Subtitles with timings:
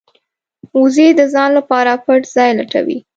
[0.79, 2.97] وزې د ځان لپاره پټ ځای لټوي